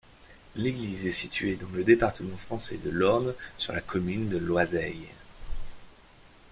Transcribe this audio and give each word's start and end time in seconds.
L'église 0.55 1.05
est 1.05 1.11
située 1.11 1.55
dans 1.57 1.69
le 1.75 1.83
département 1.83 2.35
français 2.35 2.77
de 2.83 2.89
l'Orne, 2.89 3.35
sur 3.59 3.71
la 3.71 3.81
commune 3.81 4.29
de 4.29 4.37
Loisail. 4.37 4.99